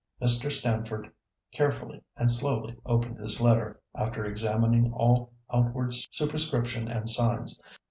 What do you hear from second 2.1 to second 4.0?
and slowly opened his letter,